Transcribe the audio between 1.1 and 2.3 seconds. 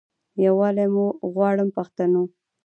غواړم پښتنو.